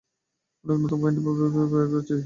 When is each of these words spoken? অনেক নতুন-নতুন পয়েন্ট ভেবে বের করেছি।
অনেক 0.65 0.77
নতুন-নতুন 0.77 0.97
পয়েন্ট 1.01 1.17
ভেবে 1.47 1.67
বের 1.73 1.87
করেছি। 1.91 2.13